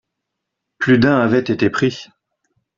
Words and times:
Plus 0.79 0.97
d'un 0.97 1.19
avait 1.19 1.41
été 1.41 1.69
pris. 1.69 2.07